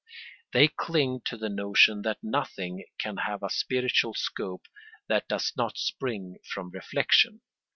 They 0.51 0.67
cling 0.67 1.21
to 1.25 1.37
the 1.37 1.47
notion 1.47 2.01
that 2.01 2.23
nothing 2.23 2.85
can 2.99 3.17
have 3.17 3.43
a 3.43 3.51
spiritual 3.51 4.15
scope 4.15 4.65
that 5.07 5.27
does 5.27 5.53
not 5.55 5.77
spring 5.77 6.37
from 6.43 6.71
reflection. 6.71 7.41